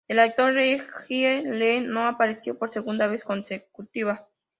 El 0.07 0.17
actor 0.17 0.51
Reggie 0.55 1.43
Lee 1.43 1.81
no 1.85 2.07
apareció 2.07 2.57
por 2.57 2.73
segunda 2.73 3.05
vez 3.05 3.23
consecutiva. 3.23 4.27